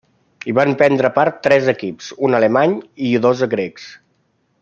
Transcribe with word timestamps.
Hi 0.45 0.53
van 0.59 0.71
prendre 0.79 1.11
part 1.17 1.37
tres 1.49 1.69
equips, 1.75 2.09
un 2.29 2.37
alemany 2.39 2.75
i 3.11 3.13
dos 3.27 3.45
grecs. 3.55 3.89